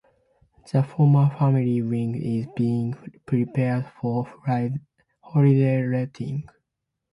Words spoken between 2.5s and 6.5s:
being prepared for holiday letting.